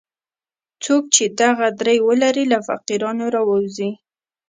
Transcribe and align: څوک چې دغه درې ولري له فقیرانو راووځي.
څوک 0.83 1.03
چې 1.15 1.23
دغه 1.41 1.67
درې 1.81 1.95
ولري 2.07 2.45
له 2.53 2.57
فقیرانو 2.67 3.25
راووځي. 3.35 3.91